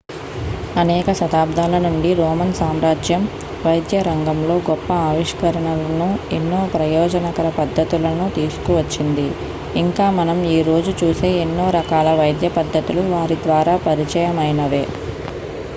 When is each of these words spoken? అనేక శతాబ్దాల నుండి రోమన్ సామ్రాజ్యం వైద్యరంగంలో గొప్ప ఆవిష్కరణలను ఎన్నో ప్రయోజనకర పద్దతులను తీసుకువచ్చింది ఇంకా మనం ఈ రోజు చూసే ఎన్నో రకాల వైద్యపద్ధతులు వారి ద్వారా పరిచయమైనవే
అనేక 0.75 1.09
శతాబ్దాల 1.17 1.79
నుండి 1.83 2.11
రోమన్ 2.19 2.53
సామ్రాజ్యం 2.53 3.23
వైద్యరంగంలో 3.65 4.55
గొప్ప 4.69 4.87
ఆవిష్కరణలను 5.03 6.07
ఎన్నో 6.37 6.61
ప్రయోజనకర 6.73 7.49
పద్దతులను 7.59 8.25
తీసుకువచ్చింది 8.35 9.27
ఇంకా 9.77 10.07
మనం 10.17 10.39
ఈ 10.49 10.59
రోజు 10.69 10.93
చూసే 11.01 11.31
ఎన్నో 11.39 11.67
రకాల 11.79 12.11
వైద్యపద్ధతులు 12.21 13.03
వారి 13.13 13.37
ద్వారా 13.45 13.75
పరిచయమైనవే 13.85 14.85